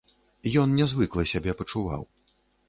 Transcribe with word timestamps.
Ён 0.61 0.73
нязвыкла 0.79 1.27
сябе 1.33 1.55
пачуваў. 1.61 2.03